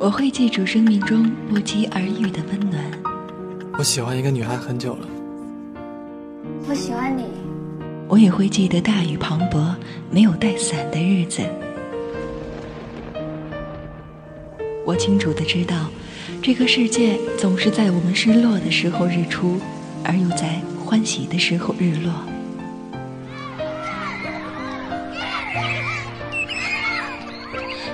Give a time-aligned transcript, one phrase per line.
[0.00, 2.82] 我会记住生命中不期而遇的温暖。
[3.76, 5.06] 我喜欢一个女孩很久了。
[6.66, 7.24] 我喜欢你。
[8.08, 9.74] 我也会记得大雨磅礴、
[10.10, 11.42] 没有带伞的日子。
[14.86, 15.90] 我清楚的知道，
[16.42, 19.60] 这个世界总是在我们失落的时候日出，
[20.02, 22.10] 而又在欢喜的时候日落。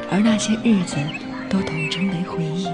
[0.08, 0.96] 而那些日子，
[1.48, 2.68] 都统称为回忆。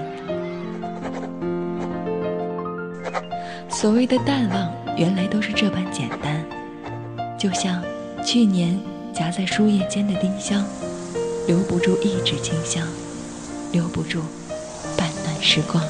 [3.69, 6.43] 所谓的淡忘，原来都是这般简单。
[7.37, 7.83] 就像
[8.25, 8.79] 去年
[9.13, 10.63] 夹在书页间的丁香，
[11.47, 12.87] 留不住一纸清香，
[13.71, 14.21] 留不住
[14.97, 15.83] 半段时光。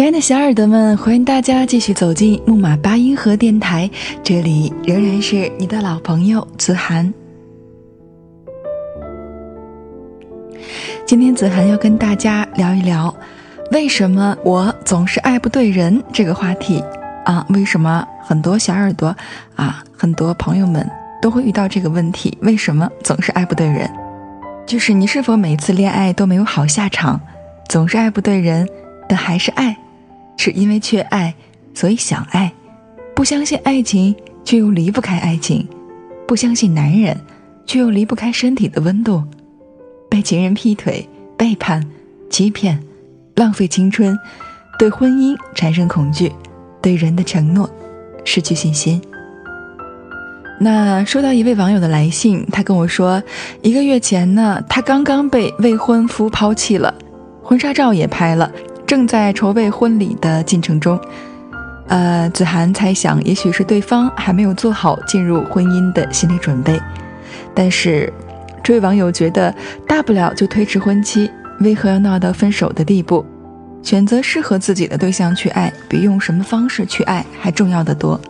[0.00, 3.90] 亲爱的小耳朵们，欢迎大家继续走进木马八音盒电台，
[4.24, 7.12] 这里仍然是你的老朋友子涵。
[11.04, 13.14] 今天子涵要跟大家聊一聊，
[13.72, 16.82] 为什么我总是爱不对人这个话题
[17.26, 17.44] 啊？
[17.50, 19.14] 为什么很多小耳朵
[19.54, 20.90] 啊，很多朋友们
[21.20, 22.38] 都会遇到这个问题？
[22.40, 23.86] 为什么总是爱不对人？
[24.66, 27.20] 就是你是否每次恋爱都没有好下场，
[27.68, 28.66] 总是爱不对人？
[29.06, 29.76] 但还是爱，
[30.42, 31.34] 是因为缺爱，
[31.74, 32.50] 所以想爱；
[33.14, 35.66] 不相信爱情，却又离不开爱情；
[36.26, 37.14] 不相信男人，
[37.66, 39.22] 却又离不开身体的温度；
[40.08, 41.86] 被情人劈腿、背叛、
[42.30, 42.82] 欺骗、
[43.34, 44.18] 浪费青春，
[44.78, 46.32] 对婚姻产生恐惧，
[46.80, 47.68] 对人的承诺
[48.24, 48.98] 失去信心。
[50.58, 53.22] 那收到一位网友的来信，他跟我说，
[53.60, 56.94] 一个月前呢，他刚刚被未婚夫抛弃了，
[57.42, 58.50] 婚纱照也拍了。
[58.90, 61.00] 正在筹备婚礼的进程中，
[61.86, 66.76] 呃，子涵猜想，也许是对方还没有做好进入婚姻的心理准备。
[67.54, 68.12] 但是，
[68.64, 69.54] 这位网友觉得，
[69.86, 71.30] 大不了就推迟婚期，
[71.60, 73.24] 为何要闹到分手的地步？
[73.80, 78.20] 选择适合自己的对象去爱，比用什么方式去爱还重要的多。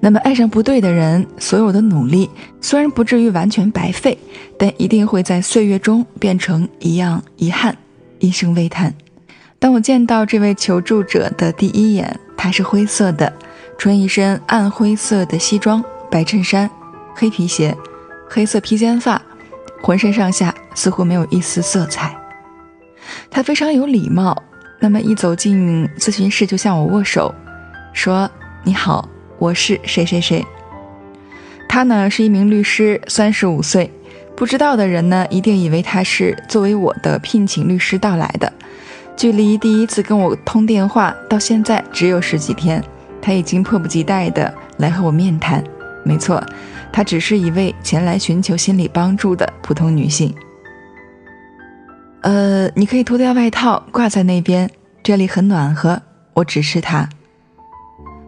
[0.00, 2.30] 那么，爱上不对的人，所有的努力
[2.62, 4.16] 虽然不至于完全白费，
[4.56, 7.76] 但一定会在岁月中变成一样遗憾，
[8.18, 8.94] 一生微叹。
[9.62, 13.32] 当我见到这位求助者的第一眼，他是灰色的，
[13.78, 15.80] 穿一身暗灰色的西装、
[16.10, 16.68] 白衬衫、
[17.14, 17.72] 黑皮鞋、
[18.28, 19.22] 黑色披肩发，
[19.80, 22.12] 浑身上下似乎没有一丝色彩。
[23.30, 24.36] 他非常有礼貌，
[24.80, 27.32] 那么一走进咨询室就向我握手，
[27.92, 28.28] 说
[28.66, 29.08] ：“你好，
[29.38, 30.44] 我是谁谁谁。”
[31.70, 33.88] 他呢是一名律师，三十五岁。
[34.34, 38.52] 不知道的人呢，一定以为他是作为我的聘请律师到来的。
[39.16, 42.82] 距离第一次跟我通电话到现在只有十几天，
[43.20, 45.62] 他已经迫不及待的来和我面谈。
[46.04, 46.42] 没错，
[46.92, 50.34] 她只是一位前来寻求心理帮助的普通女性。
[52.22, 54.68] 呃，你可以脱掉外套挂在那边，
[55.02, 56.00] 这里很暖和。
[56.34, 57.08] 我指示他。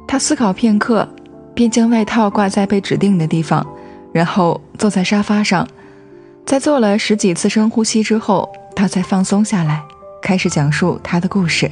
[0.06, 1.08] 他思考片刻，
[1.54, 3.66] 便将外套挂在被指定的地方，
[4.12, 5.66] 然后坐在沙发上。
[6.46, 9.82] 在做了十几次深呼吸之后，他才放松下来。
[10.24, 11.70] 开始讲述他的故事。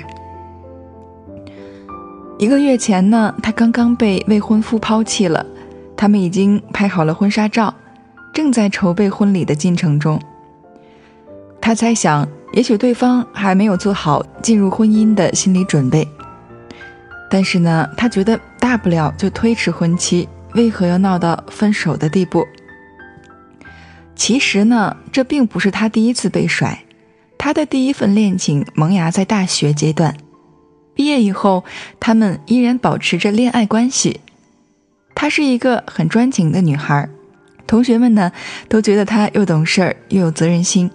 [2.38, 5.46] 一个月前呢，他刚刚被未婚夫抛弃了，
[5.96, 7.74] 他们已经拍好了婚纱照，
[8.34, 10.20] 正在筹备婚礼的进程中。
[11.62, 16.06] 他猜想，也许对方还没有做好进入婚姻的心理准备，
[17.30, 22.46] 但是呢，他觉得大不了就推迟婚期，为何要闹到分手的地步？
[24.14, 26.78] 其实呢，这并不是他第一次被甩。
[27.44, 30.16] 他的第一份恋情萌芽在大学阶段，
[30.94, 31.64] 毕业以后，
[31.98, 34.20] 他们依然保持着恋爱关系。
[35.12, 37.08] 她是一个很专情的女孩，
[37.66, 38.30] 同学们呢
[38.68, 40.88] 都觉得她又懂事儿又有责任心。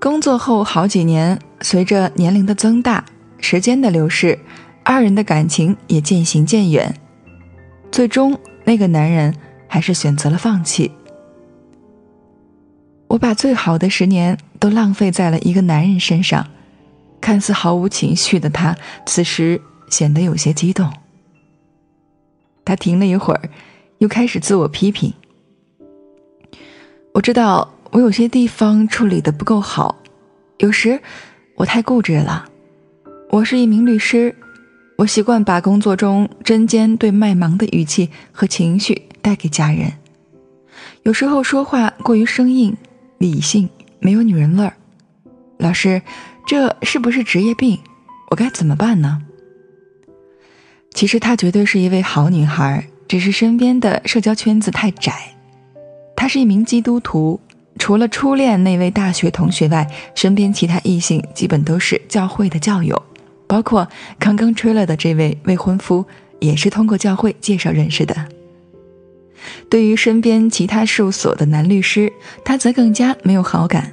[0.00, 3.04] 工作后好几年，随着年龄的增大，
[3.38, 4.36] 时间的流逝，
[4.82, 6.92] 二人的感情也渐行渐远。
[7.92, 9.32] 最终，那个男人
[9.68, 10.90] 还是选择了放弃。
[13.12, 16.46] 我把最好的十年都浪费在了一个男人身上，
[17.20, 18.74] 看似毫无情绪的他，
[19.04, 19.60] 此时
[19.90, 20.90] 显得有些激动。
[22.64, 23.50] 他停了一会儿，
[23.98, 25.12] 又开始自我批评。
[27.12, 29.94] 我知道我有些地方处理的不够好，
[30.56, 30.98] 有时
[31.56, 32.46] 我太固执了。
[33.28, 34.34] 我是一名律师，
[34.96, 39.92] 我习惯把工作中针尖对麦芒的语气和情绪带给家人，
[41.02, 42.74] 有时候说话过于生硬。
[43.22, 43.70] 理性
[44.00, 44.74] 没有女人味儿，
[45.58, 46.02] 老师，
[46.44, 47.78] 这是不是职业病？
[48.30, 49.22] 我该怎么办呢？
[50.92, 55.36] 其实她绝对是一位好女孩，只是身边的社交圈子太窄。
[56.16, 57.38] 她是一名基督徒，
[57.78, 63.00] 除了初恋那位大学同学外，身边其他异性基本都是教会的教友，
[63.46, 63.86] 包括
[64.18, 66.04] 刚刚吹了的这位未婚夫，
[66.40, 68.16] 也是通过教会介绍认识的。
[69.68, 72.12] 对于身边其他事务所的男律师，
[72.44, 73.92] 他则更加没有好感。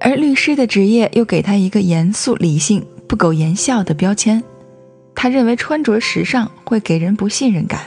[0.00, 4.42] 而律师的职业又给他一个严肃、理性、不苟言笑的标签。
[5.14, 7.80] 他认为穿着时尚会给人不信任感，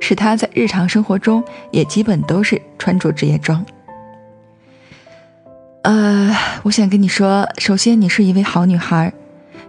[0.00, 3.64] 使他在日常生活中也基本都是穿着职业装。
[5.82, 9.12] 呃，我想跟你说，首先你是一位好女孩，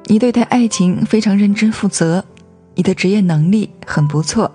[0.06, 2.24] 你对待爱情非常认真负责，
[2.75, 4.54] 你的职业能力很不错，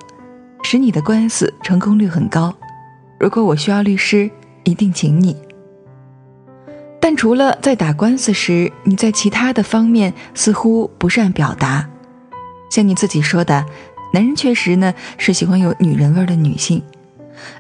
[0.63, 2.55] 使你的官司成功率很高。
[3.19, 4.31] 如果我需要律师，
[4.65, 5.37] 一定请你。
[7.01, 11.89] 但除了在打官司时，你在其他的方面似乎不善表达。
[12.71, 13.65] 像你自己说的，
[14.13, 16.83] 男人确实呢是喜欢有女人味的女性，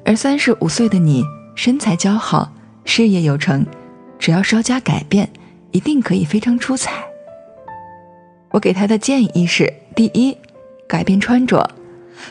[0.04, 1.24] 而三十五岁的你
[1.54, 2.52] 身材姣好，
[2.84, 3.64] 事业有成，
[4.18, 5.30] 只要稍加改变，
[5.70, 6.92] 一定可以非常出彩。
[8.50, 10.36] 我给他的建议是：第一，
[10.86, 11.70] 改变穿着，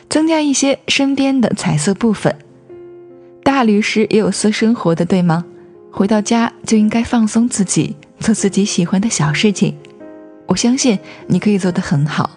[0.09, 2.35] 增加一些身边的彩色部分。
[3.43, 5.45] 大律师也有私生活的，对吗？
[5.91, 9.75] 回到家就应该放松自己，做自己喜欢的小事情。
[10.45, 12.29] 我相信你可以做得很好。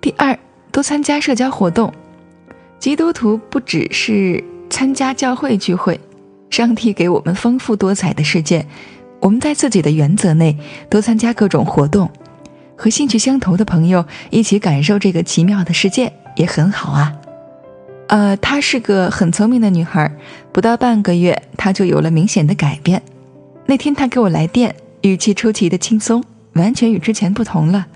[0.00, 0.38] 第二，
[0.70, 1.92] 多参加社交活动。
[2.78, 5.98] 基督徒不只是参加教会聚会，
[6.50, 8.66] 上帝给我们丰富多彩的世界。
[9.20, 10.56] 我们在自己的原则内
[10.90, 12.10] 多参加各种活动，
[12.76, 17.12] 和兴趣相投的朋友一起感受这个奇妙的世界也很好啊。
[18.08, 20.10] 呃，她是个很聪明的女孩，
[20.52, 23.02] 不到半个月，她就有了明显的改变。
[23.66, 26.22] 那天她给我来电，语气出奇的轻松，
[26.52, 27.86] 完全与之前不同了。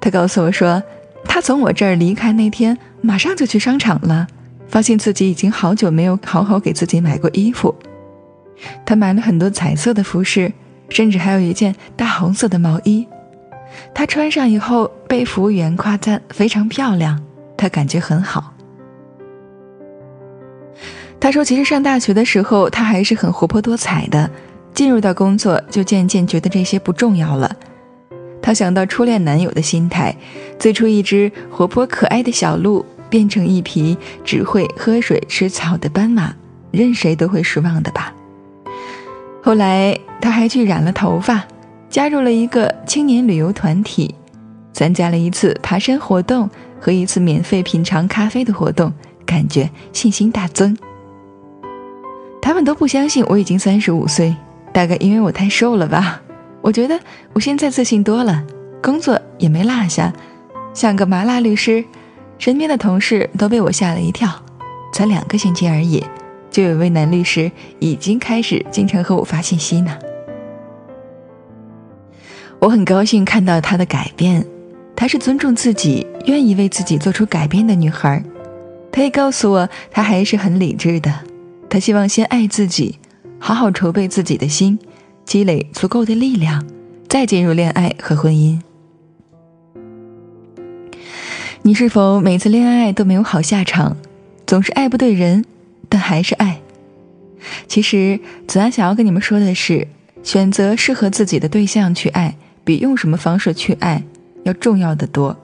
[0.00, 0.82] 她告诉我说，
[1.24, 4.26] 她从我这儿离开那天，马上就去商场了，
[4.66, 7.72] 发现自己已经好久没有好好给自己买过衣服。
[8.84, 10.52] 她买了很多彩色的服饰，
[10.88, 13.06] 甚至还有一件大红色的毛衣。
[13.94, 17.22] 她穿上以后，被服务员夸赞非常漂亮，
[17.58, 18.54] 她感觉很好。
[21.20, 24.30] 他说：“其实上大学的时候，他还是很活泼多彩的。
[24.72, 27.56] 进入到工作，就渐渐觉得这些不重要了。
[28.40, 30.14] 他想到初恋男友的心态，
[30.60, 36.32] 最初一只活泼可爱的小鹿，变成一匹只会喝水吃草的斑马，
[36.70, 38.14] 任谁都会失望的吧。
[39.42, 41.44] 后来，他还去染了头发，
[41.90, 44.14] 加入了一个青年旅游团体，
[44.72, 46.48] 参加了一次爬山活动
[46.80, 48.92] 和一次免费品尝咖啡的活动，
[49.26, 50.76] 感觉信心大增。”
[52.40, 54.34] 他们都不相信我已经三十五岁，
[54.72, 56.22] 大概因为我太瘦了吧。
[56.60, 56.98] 我觉得
[57.32, 58.42] 我现在自信多了，
[58.82, 60.12] 工作也没落下，
[60.72, 61.84] 像个麻辣律师。
[62.38, 64.30] 身边的同事都被我吓了一跳。
[64.92, 66.02] 才两个星期而已，
[66.50, 69.98] 就有位男律师已经开始经常和我发信息呢。
[72.58, 74.46] 我很高兴看到他的改变，
[75.00, 78.20] 她是尊重自己、愿意为自己做出改变的女孩。
[78.90, 81.14] 她也告诉我，她还是很理智的。
[81.70, 82.98] 她希望先爱自己，
[83.38, 84.76] 好好筹备自己的心，
[85.24, 86.66] 积累足够的力量，
[87.08, 88.60] 再进入恋爱和婚姻。
[91.62, 93.96] 你是否每次恋爱都没有好下场，
[94.48, 95.44] 总是爱不对人，
[95.88, 96.60] 但还是爱？
[97.68, 98.18] 其实
[98.48, 99.86] 子安想要跟你们说的是，
[100.24, 102.34] 选择适合自己的对象去爱，
[102.64, 104.02] 比用什么方式去爱
[104.48, 105.36] 要重要的多。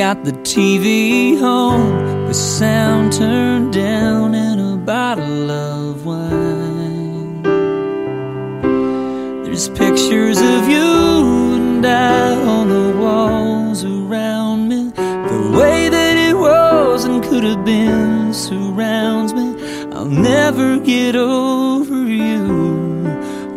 [0.00, 7.42] Got the TV on, the sound turned down, and a bottle of wine.
[9.44, 10.88] There's pictures of you
[11.56, 14.90] and I on the walls around me.
[14.96, 19.48] The way that it was and could have been surrounds me.
[19.92, 23.04] I'll never get over you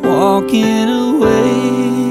[0.04, 2.03] walking away。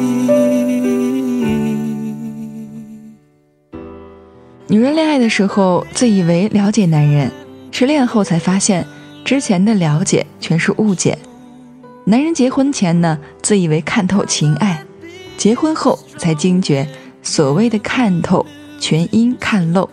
[4.72, 7.30] 女人恋爱的时候，自以为了解男人，
[7.70, 8.86] 失恋后才发现，
[9.22, 11.18] 之前的了解全是误解。
[12.06, 14.82] 男人结婚前呢，自以为看透情爱，
[15.36, 16.88] 结婚后才惊觉，
[17.22, 18.46] 所谓的看透，
[18.80, 19.90] 全因看漏。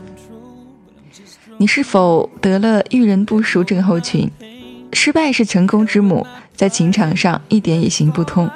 [1.57, 4.31] 你是否得了遇人不淑症候群？
[4.93, 8.49] 失败是成功之母，在情场上一点也行不通。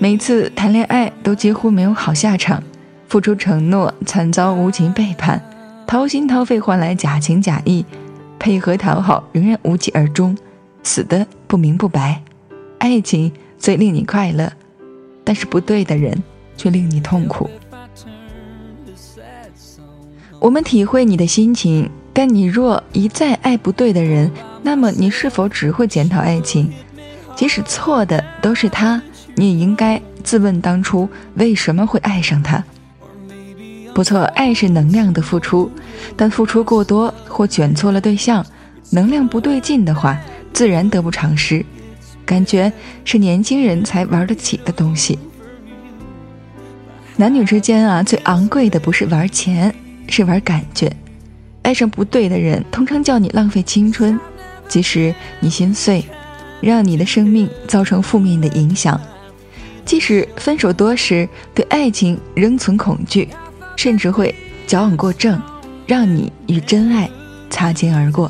[0.00, 2.60] 每次谈恋爱都几乎没有好下场，
[3.08, 5.42] 付出承诺惨遭无情背叛，
[5.86, 7.84] 掏心掏肺换来假情假意，
[8.38, 10.36] 配合讨好仍然无疾而终，
[10.82, 12.22] 死的不明不白。
[12.78, 14.52] 爱情最令你快乐，
[15.24, 16.22] 但是不对的人
[16.56, 17.48] 却令你痛苦。
[20.38, 24.30] 我们体会你的心情，但你若一再爱不对的人，
[24.62, 26.70] 那么你是否只会检讨爱情？
[27.34, 29.00] 即使错的都是他。
[29.34, 32.62] 你也应该自问当初为什么会爱上他。
[33.94, 35.70] 不错，爱是能量的付出，
[36.16, 38.44] 但付出过多或选错了对象，
[38.90, 40.16] 能量不对劲的话，
[40.52, 41.64] 自然得不偿失。
[42.24, 42.72] 感觉
[43.04, 45.18] 是年轻人才玩得起的东西。
[47.16, 49.74] 男女之间啊，最昂贵的不是玩钱，
[50.08, 50.94] 是玩感觉。
[51.62, 54.18] 爱上不对的人，通常叫你浪费青春，
[54.68, 56.04] 即使你心碎，
[56.60, 59.00] 让你的生命造成负面的影响。
[59.84, 63.28] 即使分手多时，对爱情仍存恐惧，
[63.78, 64.34] 甚至会
[64.66, 65.40] 矫枉过正，
[65.86, 67.08] 让你与真爱
[67.48, 68.28] 擦肩而过。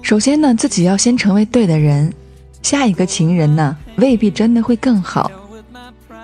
[0.00, 2.10] 首先呢，自己要先成为对的人，
[2.62, 5.30] 下一个情人呢，未必真的会更好。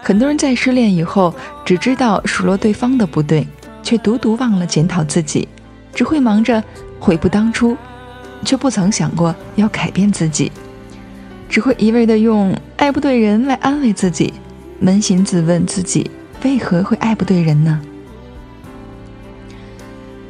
[0.02, 1.34] 很多人在失恋以后，
[1.66, 3.46] 只知道数落对方的不对，
[3.82, 5.46] 却独独忘了检讨自己，
[5.94, 6.64] 只会忙着
[6.98, 7.76] 悔不当初，
[8.42, 10.50] 却不曾想过要改变自己。
[11.46, 14.32] 只会一味的用爱不对人来安慰自己，
[14.82, 16.10] 扪心自问自己
[16.44, 17.80] 为何会爱不对人呢？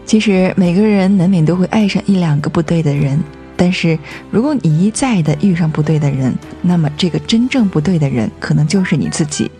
[0.04, 3.18] 其实每个人难免都会爱上一两个不对的人，
[3.56, 3.98] 但是
[4.30, 9.50] 如果你一再的遇上不对的人，那么这个真正不对的人可能就是你自己。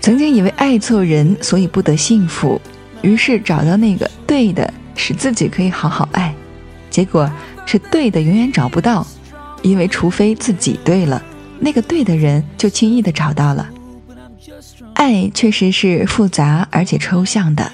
[0.00, 2.60] 曾经以为爱错人，所以不得幸福，
[3.02, 6.34] 于是找到那个对的，使自己可以好好爱，
[6.90, 7.30] 结果
[7.66, 9.06] 是对的永远找不到。
[9.62, 11.22] 因为除非自己对了，
[11.60, 13.68] 那个对的人就轻易的找到了。
[15.02, 17.72] 爱确实是复杂而且抽象的，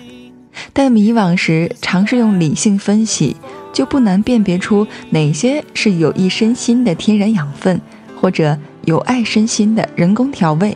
[0.72, 3.36] 但迷惘时尝试用理性分析，
[3.70, 7.78] 就不难辨别出哪些是有益身心的天然养分，
[8.18, 10.74] 或者有爱身心的人工调味，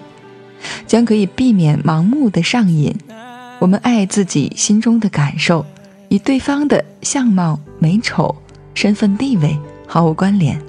[0.87, 2.95] 将可以避免盲目的上瘾。
[3.59, 5.65] 我们爱自己心中的感受，
[6.11, 8.37] 与对方的相貌、美丑、
[8.75, 10.61] 身份地位毫无关联。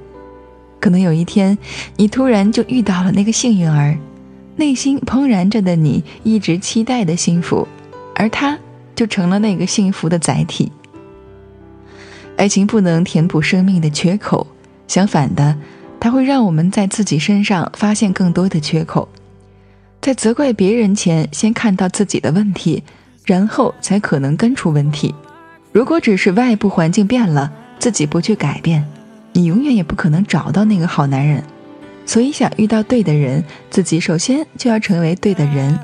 [0.79, 1.57] 可能有一天，
[1.97, 3.97] 你突然就遇到了那个幸运儿，
[4.55, 7.67] 内心怦然着的你一直期待的幸福，
[8.15, 8.57] 而他
[8.95, 10.71] 就成了那个幸福的载体。
[12.37, 14.47] 爱情不能填补生命的缺口，
[14.87, 15.55] 相反的，
[15.99, 19.07] 它会让我们在自己身上发现更多的缺口。
[20.01, 22.83] 在责怪别人前，先看到自己的问题，
[23.25, 25.13] 然后才可能根除问题。
[25.71, 28.85] 如果只是外部环境变了，自己不去改变。
[29.31, 31.43] 你永远也不可能找到那个好男人，
[32.05, 35.77] 所以想遇到对的人，自己首先就要成为对的人。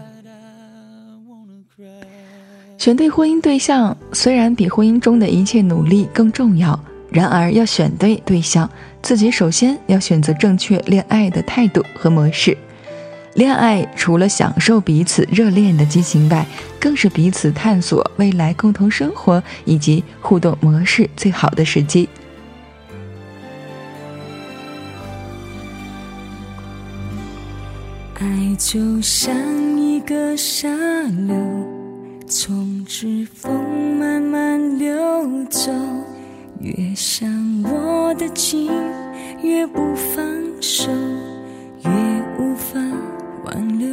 [2.77, 6.79] 选对婚姻对象虽然比婚姻中的一切努力更重要，
[7.11, 8.69] 然而要选对对象，
[9.01, 12.57] 自己首先要选择正确恋爱的态度和模式。
[13.35, 16.45] 恋爱除了享受彼此热恋的激情外，
[16.79, 22.07] 更是彼此探索未来共同生活以及互动模式最好的时机。
[28.19, 28.25] 爱
[28.57, 29.33] 就像
[29.79, 30.67] 一个沙
[31.25, 31.33] 流，
[32.27, 33.49] 从指缝
[33.97, 34.93] 慢慢流
[35.49, 35.71] 走，
[36.59, 37.29] 越想
[37.63, 38.69] 握得紧，
[39.41, 40.21] 越不放
[40.59, 40.91] 手，
[41.85, 41.89] 越
[42.37, 42.77] 无法
[43.45, 43.87] 挽留。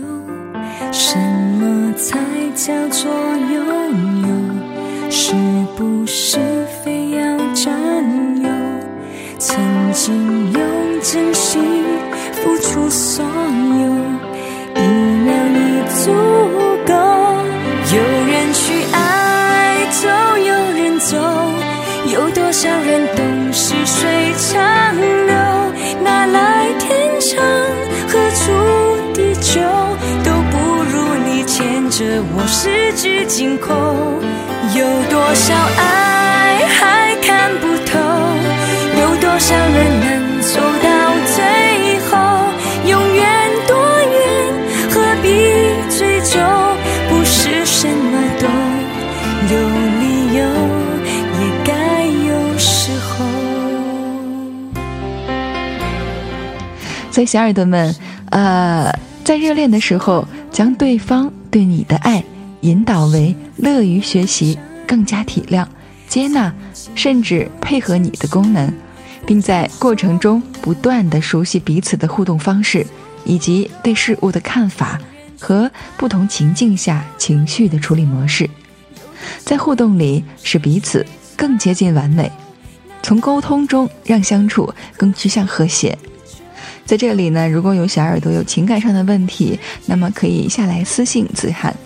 [0.91, 1.17] 什
[1.61, 2.19] 么才
[2.57, 3.65] 叫做拥
[4.23, 5.09] 有？
[5.09, 5.35] 是
[5.77, 6.41] 不是
[6.83, 7.73] 非要占
[8.43, 8.51] 有？
[9.39, 9.57] 曾
[9.93, 11.63] 经用真心
[12.33, 13.56] 付出所有。
[32.47, 33.75] 十指紧扣，
[34.75, 37.99] 有多少爱还看不透，
[39.01, 40.89] 有多少人能走到
[41.35, 42.17] 最后，
[42.89, 43.25] 永远
[43.67, 43.77] 多
[44.13, 44.17] 远，
[44.91, 45.29] 何必
[45.99, 46.39] 追究？
[47.11, 48.47] 不是什么都
[49.53, 49.59] 有
[50.01, 50.05] 理
[50.39, 50.45] 由，
[51.41, 53.27] 也该有时候。
[57.11, 57.95] 所以，小耳朵们，
[58.31, 58.91] 呃，
[59.25, 61.33] 在热恋的时候，将对方。
[61.49, 62.23] 对你的爱
[62.61, 65.67] 引导为乐于学习、更加体谅、
[66.09, 66.53] 接纳，
[66.95, 68.73] 甚至配合你的功能，
[69.27, 72.87] 并在过程中不断的熟悉彼此的互动方式，
[73.25, 75.01] 以及对事物的看法
[75.39, 78.49] 和不同情境下情绪的处理模式，
[79.45, 81.05] 在互动里使彼此
[81.37, 82.31] 更接近完美，
[83.03, 85.97] 从沟通中让相处更趋向和谐。
[86.85, 91.77] 在这里呢，如果有小耳朵有情感上的问题，那么可以下来私信子涵。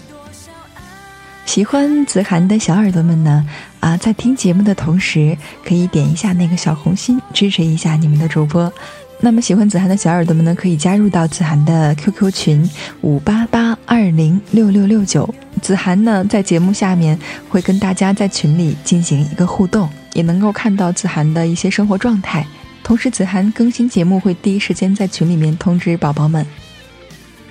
[1.50, 3.44] 喜欢子涵的小耳朵们呢，
[3.80, 8.72] 啊，在听节目的同时，可以点一下那个小红心，支持一下你们的主播。
[9.18, 15.28] 那么喜欢子涵的小耳朵们呢，可以加入到子涵的 QQ 群五八八二零六六六九。
[15.60, 22.46] 子涵呢，在节目下面会跟大家在群里进行一个互动，也能够看到子涵的一些生活状态。
[22.84, 26.46] 同时，子涵更新节目会第一时间在群里面通知宝宝们。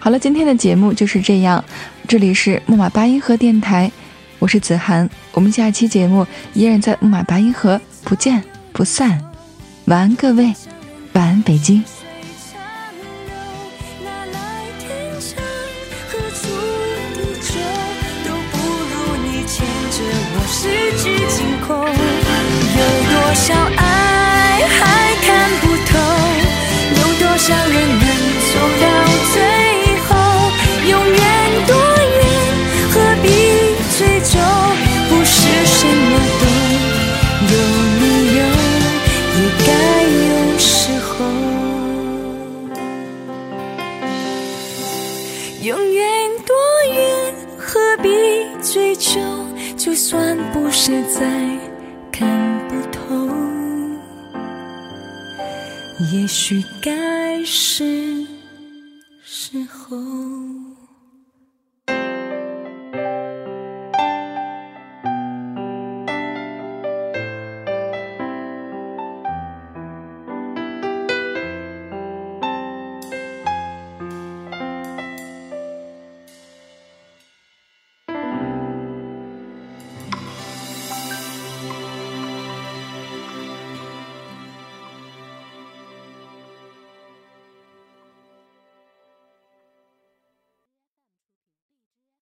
[0.02, 1.64] 好了，今天的节目就是这样。
[2.08, 3.92] 这里是木马八音盒电台，
[4.40, 5.08] 我是子涵。
[5.34, 8.42] 我们下期节目依然在木马八音盒，不见
[8.72, 9.22] 不散。
[9.86, 10.54] 晚安，各位，
[11.14, 11.84] 晚安，北京。
[22.76, 24.19] 有多少爱？
[56.50, 58.26] 许该是
[59.22, 60.39] 时候。